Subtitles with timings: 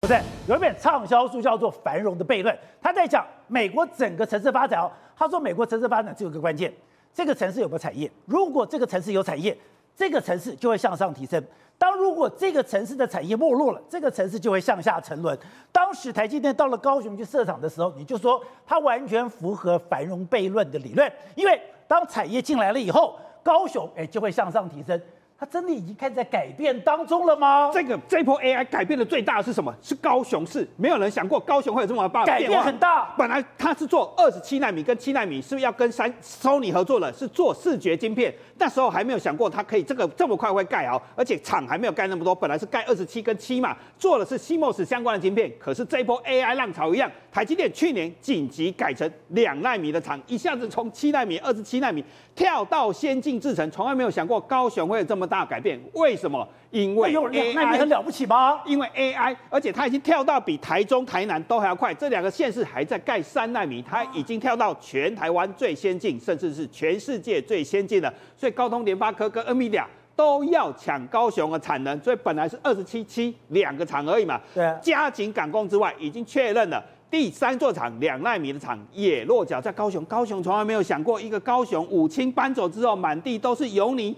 [0.00, 4.88] 不对，有一本畅销书叫做《繁荣的悖论》，他在讲美国整个城市发展哦。
[5.16, 6.72] 他说美国城市发展只有一个关键，
[7.12, 8.08] 这个城市有没有产业？
[8.24, 9.58] 如果这个城市有产业，
[9.96, 11.42] 这个城市就会向上提升。
[11.76, 15.36] 当如果这个城市的产业没落了，这个城市就会向下沉沦。
[15.72, 25.00] 当时台积电到了高雄去设厂的时候，你就说它完全符合繁荣悖论的理论，因为当产业进来了以后，高雄哎就会向上提升。
[25.40, 27.70] 它真的已经开始在改变当中了吗？
[27.72, 29.72] 这个这波 AI 改变的最大的是什么？
[29.80, 33.14] 是高雄市，没有人想过高雄会有这么大的改变很大。
[33.16, 37.12] 本来它是做二十七纳米跟七纳米，是不是要跟三 Sony 合作了？
[37.12, 42.34] 是做视觉晶片，那时候还没有想过它可以这个这么快会盖好，而且厂还没有盖那么多。
[42.34, 45.52] 本来是盖二十七跟七嘛，做的是 CMOS 相关的晶片。
[45.60, 55.78] 可是这一波 AI 浪潮一样，台积电去年紧急改成两纳米的厂，一下子从七纳米、二十七纳米跳到先进制程，从来没有想过高雄会有这么大改变。
[55.92, 56.44] 为什么？
[56.72, 58.60] 因为 AI 那你很了不起吗？
[58.66, 61.94] 因为 AI，而且它已经跳到比台中、台南都还要快。
[61.94, 68.12] 这两个县市还在盖三纳米，它已经跳到全台湾最先进，甚至是全世界最先进的。
[68.36, 69.84] 所以高通、联发科跟 NVIDIA
[70.16, 72.00] 都要抢高雄的产能。
[72.00, 80.04] 所以本来是二十七七两个厂而已嘛，对，加紧赶工之外，已经确认了第三座厂两纳米的厂也落脚在高雄。
[80.04, 84.14] 高雄从来没有想过，一个高雄五轻搬走之后，满地都是油泥。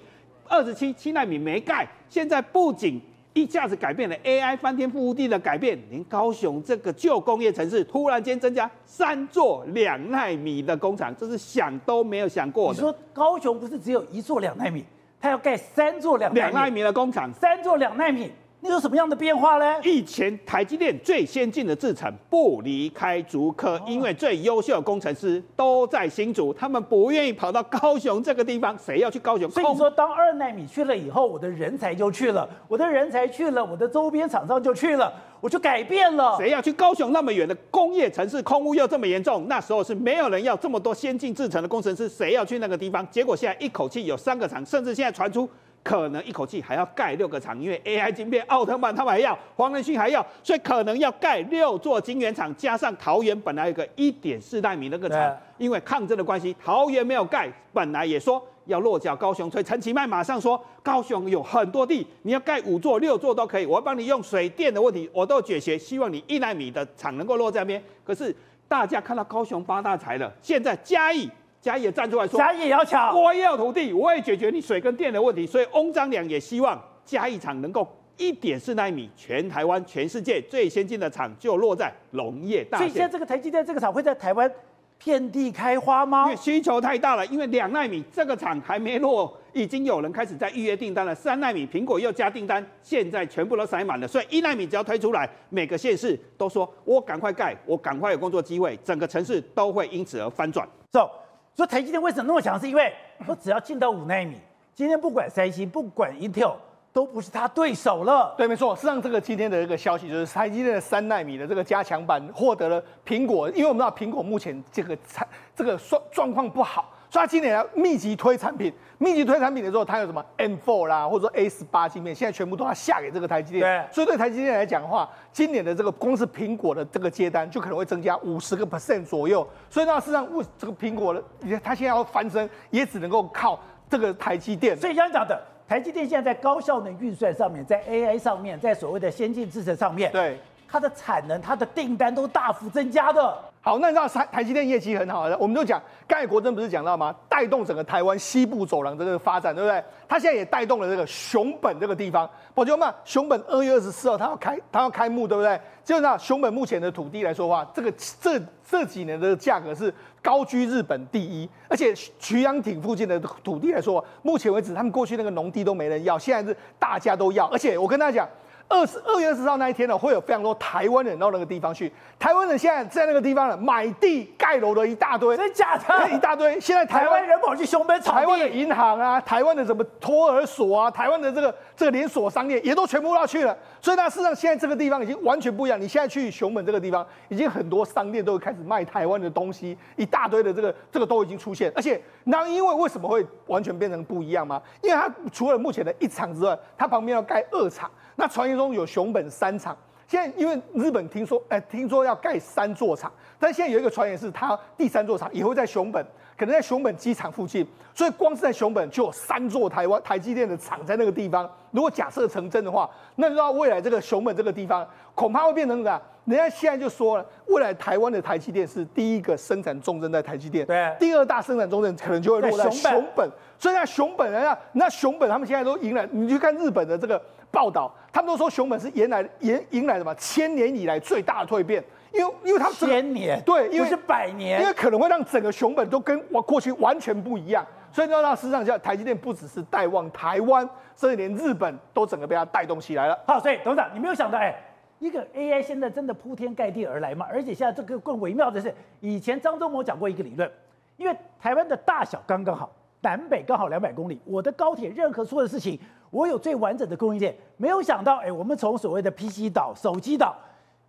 [0.48, 3.00] 二十七七纳米没盖，现在不仅
[3.32, 12.74] 一下子改变了 AI 翻天覆地的改变，连高雄这个旧工业城市突然间增加三座两纳米的工厂，这是想都没有想过的。
[12.74, 14.84] 你说高雄不是只有一座两纳米，
[15.20, 18.32] 它要盖三座两两纳米的工厂，三座两纳米。
[18.62, 19.76] 那有什么样的变化呢？
[19.82, 28.76] 以前台积电最先进的制程不离开竹科，因为最优秀的工程师都在新竹，他们不愿意跑到高雄这个地方。
[28.78, 29.50] 谁要去高雄？
[29.50, 36.36] 所以你说，当二奈米去了以后，我的人才就去了，我的人才去了，我的周边厂商就去了，我就改变了。
[36.36, 39.46] 谁要去高雄那么远的工业城市，空污又这么严重？
[39.48, 43.10] 那时候是没有人要这么多先进制程的工程师，谁要去那个地方？
[43.10, 45.48] 结果现在一口气有三个厂，甚至现在传出。
[45.82, 67.82] 可能一口气还要盖六个厂，因为 AI 晶片、奥特曼他们还要，黄仁勋还要，所以可能要盖六座晶圆厂，加上桃园本来有个一点四纳米那个厂，因为抗争的关系，桃园没有盖，本来也说要落脚高雄，所以陈其迈马上说高雄有很多地，你要盖五座、六座都可以，我要帮你用水电的问题我都解决，希望你一纳米的厂能够落在那边。
[68.04, 68.34] 可是
[68.68, 71.28] 大家看到高雄发大财了，现在嘉义。
[71.60, 75.46] 嘉义也站出来说，嘉义也要抢，我也有土地，我也解决你水跟电的问题。
[75.46, 82.88] 所以翁章良也希望嘉义厂能够一点四纳米，全台湾、全世界最先进的厂就落在农业大县。
[82.88, 84.50] 所以现在这个台积电这个厂会在台湾
[84.96, 86.24] 遍地开花吗？
[86.24, 91.14] 因为需求太大了，因为两纳米这个厂还没落，已经有人开始在预约订单了。
[91.14, 94.08] 三纳米苹果又加订单，现在全部都塞满了。
[94.08, 100.66] 所以一纳米只要推出来，每个县市都说我赶快盖，我赶快有工作机会，整个城市都会因此而翻转。
[100.90, 101.19] 走、so,。
[101.56, 102.58] 说台积电为什么那么强？
[102.58, 102.92] 是因为
[103.26, 104.36] 我只要进到五纳米，
[104.74, 106.54] 今天不管三星，不管 Intel，
[106.92, 108.34] 都不是他对手了。
[108.36, 108.74] 对，没错。
[108.74, 116.92] 事实际上，这个今天的一个消息就是台积电的三纳米的这个加强版获得了苹果，因为我们知道苹果目前这个产这个状状况不好。
[117.10, 123.62] 所以他今年要密集推产品，密集推产品的时候，它有什么 M4 啦，或者说 A 十八芯片，现在全部都要下给这个台积电。
[123.62, 129.44] 对，所以对台积电来讲的话，今年的这个光是苹果的这个接单，就可能会增加五十个 percent 左右。
[129.68, 131.20] 所以那事实上，为这个苹果的，
[131.64, 134.76] 它现在要翻身，也只能够靠这个台积电。
[134.76, 140.38] 所以刚刚讲的，台积电现在在高效能运算上面，在 AI 上面，在所谓的先进制程上面，对
[140.68, 143.36] 它的产能、它的订单都大幅增加的。
[143.62, 147.14] 好，那你知道台台积电业绩很好的，我们就讲，刚才国珍不是讲到吗？
[147.28, 149.84] 带动整个台湾西部走廊的这个发展，对不对？
[150.08, 152.28] 他现在也带动了这个熊本这个地方。
[152.54, 155.60] 宝杰们，熊本二月二十四号它要开，它要开幕，对不对？
[155.84, 159.92] 就那熊本目前的土地来说的话，这个这这几年的价格是
[160.22, 168.28] 高居日本第一，而且渠阳町附近的土地来说，目前为止他们过去那个农地都没人要，现在是大家都要，而且我跟大家讲。
[168.70, 171.92] 二十二月二十号那一天呢，会有非常多台湾人到那个地方去。
[172.20, 175.84] 台湾人现在在那个地方呢，买地盖楼的一大堆，真假的？
[176.08, 176.58] 一大堆。
[176.60, 183.56] 现在台湾人跑去熊本炒地，台湾的银行啊，台湾的什么托儿所啊，台湾的这个这个连锁商店也都全部要去了。
[183.80, 185.80] 所以呢，事实上现在这个地方已经完全不一样。
[185.80, 191.72] 你现在去熊本这个地方，已经很多商店都会开始卖台湾的东西，一大堆的这个这个都已经出现。
[191.74, 194.62] 而且那因为为什么会完全变成不一样吗？
[194.80, 197.90] 因为它除了目前的一厂之外，它旁边要盖二厂。
[198.20, 199.74] 那传言中有熊本三厂，
[200.06, 206.04] 现在因为日本听说，哎，听说要盖三座厂，但现在有一个传言是，它第三座厂也会在熊本，
[206.36, 211.50] 可能在熊本机场附近，所以光是在熊本就有三座台湾台积电的厂在那个地方。
[211.70, 216.02] 如果假设成真的话，那就到未来这个熊本这个地方，恐怕会变成什么？
[216.24, 222.92] 人家现在就说了，未来台湾的台积电是第一个生产重镇在台积电，对，第二大生产重镇可能就会落在熊本。
[222.92, 227.20] 熊本所以那熊本人家，那熊本他们现在都迎来，你去看日本的这个。
[227.52, 231.82] 报道，他们都说熊本是迎来迎迎来什么千年以来最大的蜕变，
[232.12, 240.62] 因为因为他们千年对，因为是百年，因为可能会让整个熊本都跟我过去完全不一样，所以你知道事实上，叫台积电不只是带旺台湾，
[240.94, 243.18] 甚至连日本都整个被它带动起来了。
[243.26, 244.54] 好，所以董事长，你没有想到，哎，
[245.00, 247.26] 一个 AI 现在真的铺天盖地而来嘛？
[247.28, 250.48] 而且现在这个更微妙的是，以前张忠谋讲过一个理论，
[250.96, 252.70] 因为台湾的大小刚刚好，
[253.00, 255.76] 南北刚好两百公里，我的高铁任何出的事情。
[256.10, 260.36] 我有最完整的供应链，没有想到，哎，我们从所谓的 PC 岛、手机岛，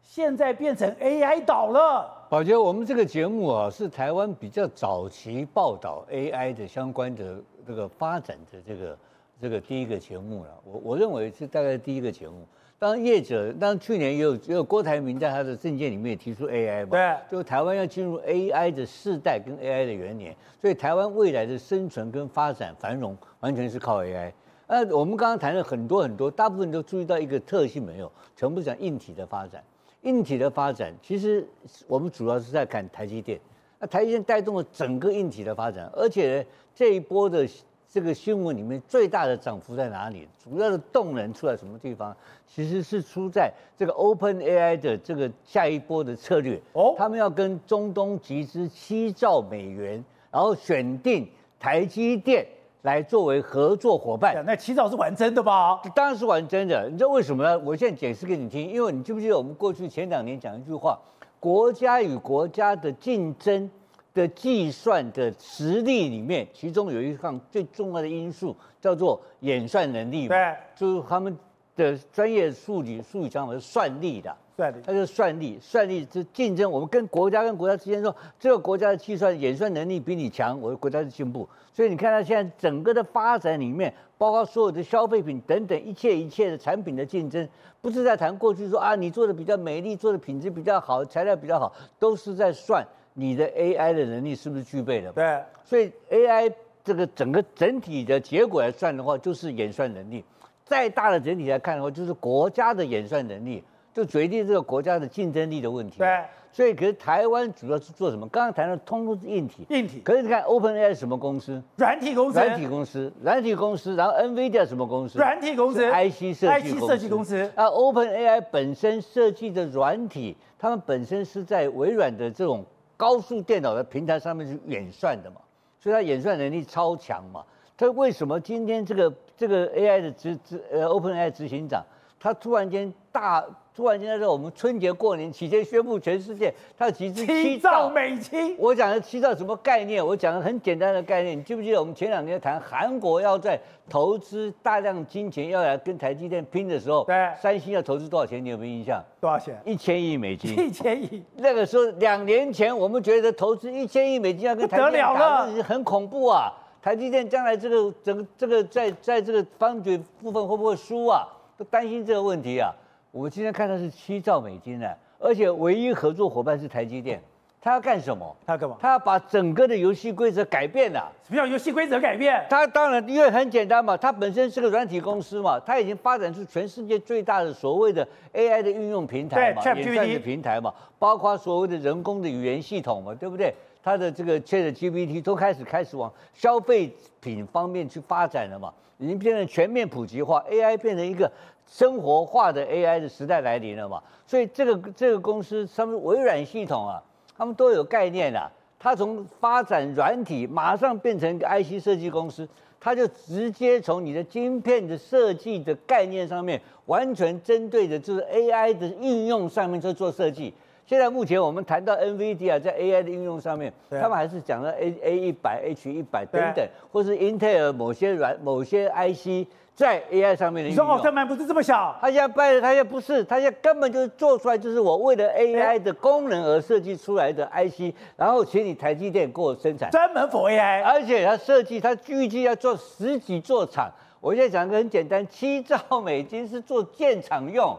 [0.01, 2.27] 现在变成 AI 岛了。
[2.27, 8.97] 宝杰，我们这个节目啊，是台湾比较早期报道 AI 的相关的这个发展的这个
[9.39, 10.49] 这个第一个节目了。
[10.65, 12.45] 我我认为是大概第一个节目。
[12.81, 24.33] 当然业者，当然去年也有也有郭台铭在他的政见里面也提出 AI 嘛，对，就台湾要进入 AI 的世代跟 AI 的元年，所以台湾未来的生存跟发展繁荣，完全是靠 AI。
[24.67, 28.11] 那我们刚刚谈了很多很多，大部分都注意到一个特性没有？
[28.35, 29.63] 全部讲硬体的发展。
[30.01, 31.47] 硬体的发展，其实
[31.85, 33.39] 我们主要是在看台积电。
[33.77, 37.47] 那台积电带动了整个硬体的发展，而且呢，这一波的
[37.91, 40.25] 这个新闻里面最大的涨幅在哪里？
[40.41, 42.15] 主要的动能出在什么地方？
[42.47, 46.61] 其实是出在这个 OpenAI 的这个下一波的策略。
[46.71, 51.29] 哦，他们要跟中东集资七兆美元，然后选定
[51.59, 52.45] 台积电。
[52.83, 55.79] 来作为合作伙伴，那七兆是玩真的吧？
[55.93, 56.89] 当然是玩真的。
[56.89, 57.59] 你知道为什么呢？
[57.59, 58.67] 我现在解释给你听。
[58.67, 60.99] 因为你记不记得我们过去前两年讲一句话：
[61.39, 63.69] 国家与国家的竞争
[64.13, 70.35] 的计算的实力里面，其中有一项最重要的因素叫做演算能力嘛。
[70.35, 71.37] 对，就是他们
[71.75, 74.35] 的专业术语术语讲法是算力的。
[74.57, 76.69] 算力，它就是算力，算力是竞争。
[76.69, 81.47] 我们跟国家跟国家之间说，这个国家的计算演算能力比你强，我的国家是进步。
[81.73, 87.47] 所以你看它现在整个的发展里面，包括所有的消费品等等一切一切的产品的竞争，
[87.79, 95.11] 不是在谈过去说啊，你做的比较美丽，做的品质比较好，材料比较好，都是在算你的 AI 的能力是不是具备了。
[95.11, 96.51] 对，所以 AI
[96.83, 100.23] 这个整个整体的结果来算的话，就是演算能力。
[100.63, 103.63] 再大的整体来看的话，就是国家的演算能力。
[103.93, 105.97] 就决定这个国家的竞争力的问题。
[105.97, 106.23] 对，
[106.53, 108.25] 所以可是台湾主要是做什么？
[108.29, 109.65] 刚刚谈的通通是硬体。
[109.69, 109.99] 硬体。
[109.99, 111.61] 可是你看 OpenAI 是什么公司？
[111.75, 112.39] 软体公司。
[112.39, 113.93] 软体公司，软体公司。
[113.97, 115.19] 然后 NVIDIA 什么公司？
[115.19, 115.81] 软体公司。
[115.81, 116.71] IC 设计。
[116.71, 117.51] IC 设计公司。
[117.53, 122.65] 啊，OpenAI 本身设计的软体，他们本身是在微软的这种
[123.01, 125.41] 高速电脑的平台上面去演算的嘛，
[125.79, 127.43] 所以它演算能力超强嘛。
[127.75, 131.83] 它为什么今天这个这个 AI 的执执呃 OpenAI 执行长，
[132.21, 133.43] 他突然间大？
[133.73, 138.53] 突然间在我们春节过年期间宣布全世界他要集资七兆美金。
[138.59, 140.05] 我讲的七兆什么概念？
[140.05, 143.57] 我讲的很简单的概念，你记不记得我们前两天谈韩国要在
[143.89, 148.43] 投资大量金钱要来跟台积电拼的时候，对，三星要投资多少钱？
[148.43, 149.01] 你有没有印象？
[149.21, 149.57] 多少钱？
[149.65, 150.51] 一千亿美金。
[150.59, 151.23] 一千亿。
[151.37, 156.51] 那个时候两年前，我们觉得投资一千亿美金要跟台积电打，很恐怖啊！
[156.81, 161.25] 台积电将来这个整个这个在在这个 foundry 部分会不会输啊？
[161.61, 162.73] 都担心这个问题啊。
[163.11, 164.87] 我们今天看到是七兆美金呢，
[165.19, 167.21] 而且唯一合作伙伴是台积电，
[167.61, 168.35] 他要干什么？
[168.47, 168.77] 他要干嘛？
[168.79, 171.11] 他要把整个的游戏规则改变了。
[171.23, 172.43] 什么叫游戏规则改变？
[172.49, 183.53] 他当然因为很简单嘛，他本身是个软体公司嘛，他已经发展出全世界最大的所谓的 AI 的运用平台嘛，演算的平台嘛，包括所谓的人工的语言系统嘛，对不对？
[183.83, 191.31] 他的这个 ChatGPT 都开始开始往消费品方面去发展了嘛，已经变成全面普及化，AI 变成一个。
[191.67, 197.01] 生活化的 AI 的时代来临了嘛，所以这个这个公司，他们微软系统啊，
[197.37, 198.51] 他们都有概念啊。
[198.77, 202.45] 他从发展软体，马上变成一个 IC 设计公司，
[202.77, 210.53] 他就直接从你的晶片的设计的概念上面，完全针对的就是 AI 的应用上面在做设计。
[210.85, 219.47] 现在目前我们谈到 NVIDIA 在 AI 的应用上面，他们还是讲了 A A 一百、H 一百等等，或是英特尔某些软某些 IC。
[219.73, 221.97] 在 AI 上面的，你说奥特曼不是这么小？
[221.99, 233.89] 他现在掰了，他现在不是，他现在根本就是做出来，就是我为了 AI 的功能而设计出来的 IC，然后请你台积电给我生产，专门 for AI，而且他设计，他预计要做十几座厂。
[234.19, 237.75] 我现在讲个很简单，七兆美金是做建厂用，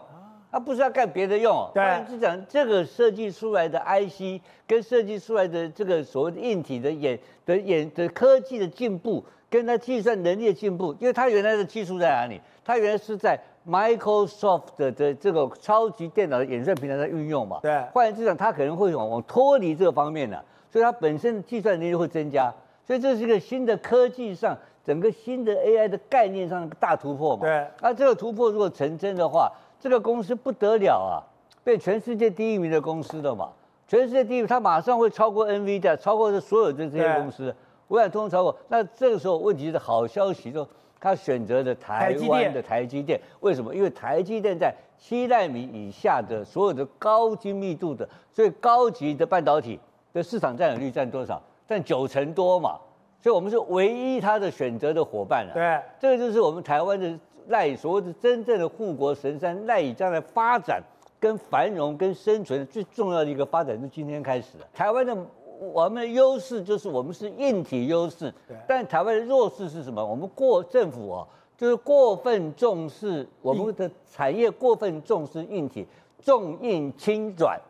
[0.53, 1.67] 他不是要干别的用。
[1.73, 12.39] 对，是讲这个设计出来的 IC 跟设计出来的这个所谓的硬体的演的演的科技的进步，跟它计算能力的进步，因为它原来的技术在哪里？
[12.63, 17.59] 它原来是在 Microsoft 的的这个超级电脑的演算平台在运用嘛。
[17.63, 22.53] 对，换言之讲，它可能会往往脱离这个方面的，所以它本身的计算能力会增加。
[22.85, 27.43] 所以这是一个新的科技上，整个新的 AI 的概念上的大突破嘛。
[27.47, 27.67] 对。
[27.81, 29.51] 那这个突破如果成真的话，
[29.83, 31.19] 这个公司不得了啊，
[31.65, 33.49] 变全世界第一名的公司了嘛。
[33.89, 37.53] 全世界第一名，它马上会超过 NVIDIA，超过这所有的这些公司，
[37.89, 38.57] 微软通通超过。
[38.69, 40.65] 那这个时候问题是好消息，就
[41.01, 43.21] 他选择的台湾的台积电。
[43.41, 43.75] 为什么？
[43.75, 49.81] 因为台积电在七纳米以下的所有的高精密度的最高级的半导体
[50.13, 51.43] 的市场占有率占多少？
[51.67, 52.79] 占九成多嘛，
[53.21, 55.53] 所以我们是唯一他的选择的伙伴了。
[55.53, 60.83] 对，这个就是我们台湾的赖以所谓的真正的护国神山，赖以将来发展、
[61.21, 64.67] 跟繁荣、跟生存最重要的一个发展，是今天开始的。
[64.73, 65.17] 台湾的
[65.61, 68.33] 我们的优势就是我们是硬体优势，
[68.67, 70.05] 但台湾的弱势是什么？
[70.05, 75.87] 我们过政府啊，就是过分重视我们的产业，过分重视硬体，
[76.21, 77.61] 重硬轻软。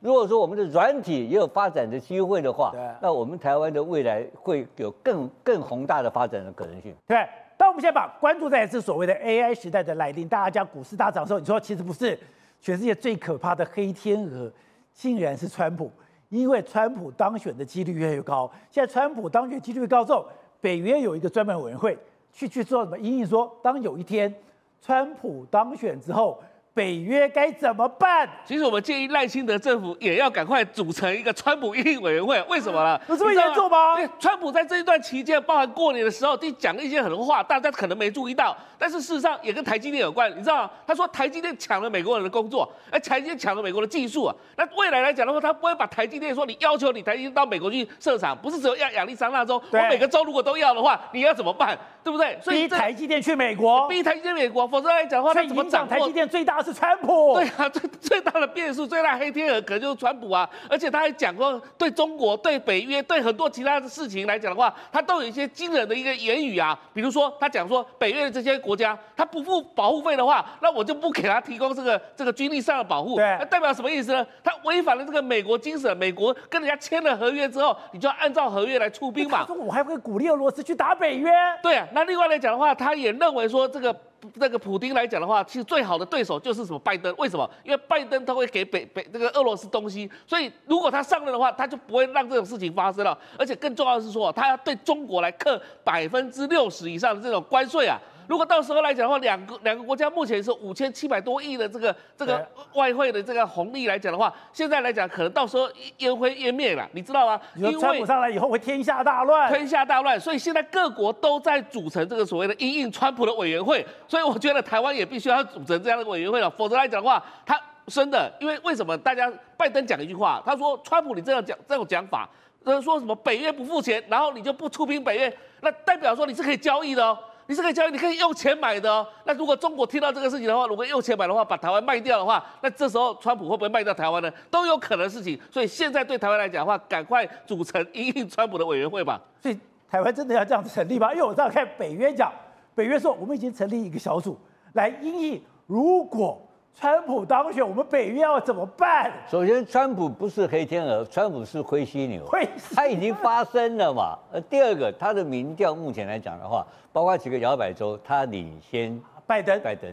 [0.00, 6.94] 如果说我们的软体也有发展的机会的话，那我们台湾的未来会有更更宏大的发展的可能性。
[7.06, 7.16] 对，
[7.56, 12.18] 当我们现在把关注在是所谓的 AI 时代的来临，大家讲股市大涨的时候，你说其实不是，
[12.60, 14.52] 全世界最可怕的黑天鹅，
[14.92, 15.90] 竟然是川普，
[16.28, 18.50] 因为川普当选的几率越来越高。
[18.70, 20.28] 现在川普当选几率越高之后，
[20.60, 21.96] 北约有一个专门委员会
[22.32, 22.98] 去去做什么？
[22.98, 24.34] 隐隐说，当有一天
[24.80, 26.42] 川普当选之后。
[26.76, 28.28] 北约该怎么办？
[28.44, 32.38] 其实我们建议赖清德政府也要赶快组成一个川普因应委员会。
[32.50, 33.00] 为什么呢？
[33.08, 33.96] 有这么严重吗？
[33.98, 34.10] 吗？
[34.20, 38.54] 川普在这一段期间，包含过年的时候，就讲了一些很多话，大家可能没注意到。
[38.78, 40.70] 但是事实上也跟台积电有关，你知道吗？
[40.86, 44.36] 他说台积电抢了美国人的工作，哎，台积电抢了美国的技术啊。
[44.56, 51.78] 那未来来讲的话，他不会把台积电说，你要求你台积电到美国去设厂，不是只有亚亚利桑那州，我每个州如果都要的话，你要怎么办？
[52.04, 52.38] 对不对？
[52.42, 57.34] 所以逼台积电去美国，逼台积电美国，否则来讲的话，他怎么掌台积电最大的是川普。
[57.34, 60.48] 对啊，最最大的变数，最大黑天鹅可能就是川普啊。
[60.68, 66.78] 而且他还讲过，对中国、对北约、对很多其他的事情来讲的话，他都有一些惊人的一个言语啊。
[66.92, 73.16] 比如说，他讲说，北约的这些国家，他不付保护费的话，那我就不给他提供这个这个军力上的保护。
[73.16, 74.26] 对，那代表什么意思呢？
[74.44, 75.96] 他违反了这个美国精神。
[75.96, 79.38] 美国跟人家签了合约之后，你就要按照合约来出兵嘛。
[79.40, 81.30] 他说我还会鼓励俄罗斯去打北约。
[81.62, 82.66] 对啊，那另外来讲的话。
[82.76, 83.94] 他也认为说，这个
[84.34, 87.14] 那个普丁来讲的话，其实最好的对手就是什么拜登？
[87.16, 87.48] 为什么？
[87.64, 93.16] 因为拜登他会给北北这个俄罗斯东西，所以如果他上任的话，他就不会让这种事情发生了。
[93.38, 97.98] 而且更重要的是说，他要对中国来克百分之六十以上的这种关税啊。
[98.26, 105.68] 如果到时候来讲的话，两个两个国家目前是五千七百多亿的这个这个外汇的这个红利来讲的话，现在来讲可能到时候
[105.98, 107.40] 烟灰烟灭了，你知道吗？
[107.54, 122.28] 因为川普上来以后会天下大乱，天下大乱，所以现在各国都在组成这个所谓的因应川普的委员会，所以我觉得台湾也必须要组成这样的委员会了，否则来讲的话，他真的，因为为什么大家拜登讲一句话，他说川普你这样讲这种讲法，
[122.64, 127.16] 呃说什么北约不付钱，然后你就不出兵北约，那代表说你是可以交易的哦。
[127.46, 129.06] 你是可以交易，你可以用钱买的哦。
[129.24, 134.30] 那如果中国听到这个事情的话，如果用钱买的话，把台湾卖掉的话，那这时候川普会不会卖掉台湾呢？
[134.50, 135.38] 都有可能的事情。
[135.50, 139.20] 所以现在对台湾来讲的话，赶快组成因应川普的委员会吧。
[139.40, 141.12] 所以台湾真的要这样子成立吗？
[141.12, 142.32] 因为我知道看北约讲，
[142.74, 144.38] 北约说我们已经成立一个小组
[144.74, 146.40] 来因应，如果。
[146.78, 149.10] 川普当选，我们北约要怎么办？
[149.30, 154.18] 首先，川普不是黑天鹅，川普是灰犀牛，灰，他已经发生了嘛。
[154.30, 159.58] 呃，第二个，他的民调目前来讲的话，包括几个摇摆州，他领先拜登。
[159.62, 159.90] 拜登，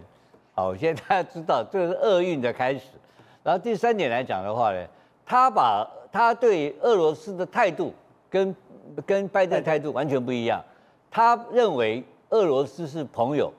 [0.53, 2.89] 好，现在大家知道这个是厄运的开始。
[3.43, 4.85] 然后第三点来讲的话呢，
[5.25, 7.93] 他把他对俄罗斯的态度
[8.29, 8.53] 跟
[9.05, 10.61] 跟拜登的态度完全不一样。
[11.09, 13.53] 他认为俄罗斯是朋友，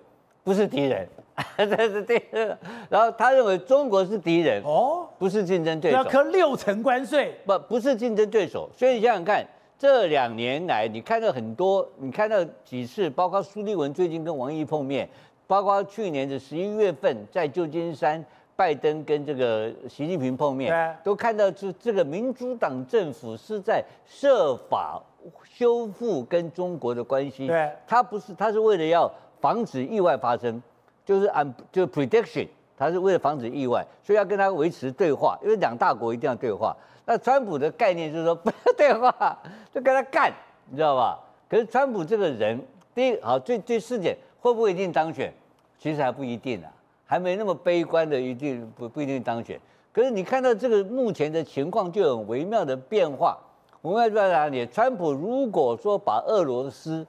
[0.44, 1.08] 不是敌人。
[1.58, 2.56] 这是第二，
[2.88, 8.70] 然后他认为中国是敌人哦，不是竞争对手，要课六成关税，不不是竞争对手。
[8.72, 9.44] 所以你想想看，
[9.76, 15.08] 这两年来你看到很多，你看到几次，包括苏立文最近跟王毅碰面，
[15.48, 18.24] 包括去年的十一月份在旧金山，
[18.54, 25.02] 拜登跟这个习近平碰面，都看到这这个民主党政府是在设法
[25.42, 29.10] 修复跟中国的关系，对，他不是，他是为了要
[29.44, 30.62] 防止意外发生。
[31.04, 32.48] 就是按就是 prediction，
[32.78, 36.74] 他是为了防止意外，所以要跟他维持对话，因为两大国一定要对话。
[37.04, 39.38] 那川普的概念就是说 不要对话，
[39.70, 40.32] 就跟他干，
[40.70, 41.20] 你知道吧？
[41.46, 42.58] 可是川普这个人，
[42.94, 45.30] 第一好最最试点会不会一定当选，
[45.78, 46.72] 其实还不一定啊。
[47.04, 49.60] 还没那么悲观的，一定不不一定当选。
[49.92, 53.38] 可是你看到这个目前的情况就很微妙的变化。
[53.82, 54.66] 我们要在哪里？
[54.68, 57.06] 川普如果说把俄罗斯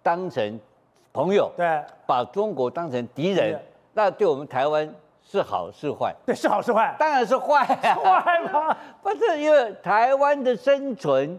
[0.00, 0.60] 当成
[1.12, 3.60] 朋友，对，把中国当成敌人，
[3.92, 4.88] 那对我们台湾
[5.22, 6.14] 是好是坏？
[6.24, 6.94] 对，是好是坏？
[6.98, 7.94] 当然是坏啊！
[7.94, 8.76] 坏吗？
[9.02, 11.38] 不是，因为台湾的生存。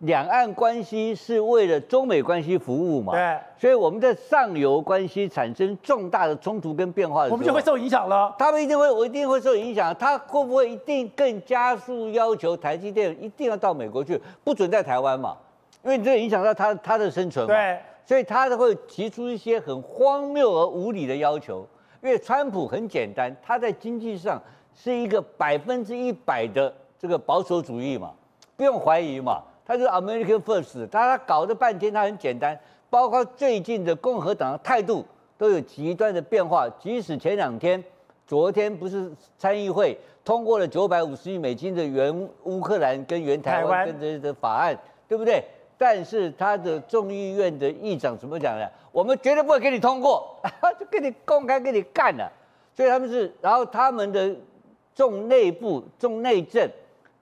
[0.00, 3.14] 两岸关系是为了中美关系服务嘛？
[3.14, 8.34] 对，所以我们在上游关系产生重大的冲突跟变化的时候，我们就会受影响了。
[8.38, 9.94] 他们一定会，我一定会受影响。
[9.94, 15.34] 他会不会一定更加速要求台积电一定要到美国去，不准在台湾嘛？
[15.84, 17.54] 因为你这影响到他他的生存嘛。
[17.54, 21.66] 对，所以他会提出一些很荒谬而无理的要求。
[22.02, 24.40] 因为川普很简单，他在经济上
[24.74, 28.12] 是一个百分之一百的这个保守主义嘛，
[28.56, 29.42] 不用怀疑嘛。
[29.66, 32.58] 他是 American First，他他搞了半天，他很简单，
[32.90, 35.02] 包括最近的共和党的态度
[35.38, 36.68] 都有极端的变化。
[36.78, 37.82] 即使前两天，
[38.26, 45.42] 昨天不是参议会通过了九百五十亿美金的援乌克兰跟援台湾跟这些的法案，对不对？
[45.76, 48.66] 但是他的众议院的议长怎么讲呢？
[48.92, 50.36] 我们绝对不会给你通过，
[50.78, 52.30] 就给你公开给你干了。
[52.74, 54.34] 所以他们是，然后他们的
[54.94, 56.68] 重内部、重内政。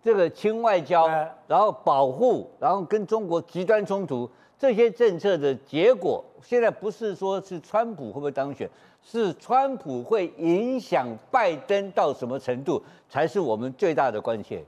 [0.04, 1.06] 这个轻外交，
[1.46, 4.28] 然后保护，然后跟中国极端冲突，
[4.58, 8.68] 这些政策的结果，现在不是说是川普会不会当选，
[9.00, 14.64] 是川普会影响拜登到什么程度，才是我们最大的关切。